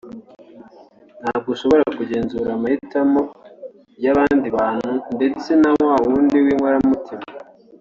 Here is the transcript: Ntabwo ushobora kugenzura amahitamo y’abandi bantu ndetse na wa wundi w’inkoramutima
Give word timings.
Ntabwo 1.21 1.47
ushobora 1.55 1.83
kugenzura 1.97 2.49
amahitamo 2.57 3.21
y’abandi 4.03 4.47
bantu 4.57 4.91
ndetse 5.15 5.49
na 5.61 5.71
wa 5.81 5.93
wundi 6.07 6.37
w’inkoramutima 6.45 7.25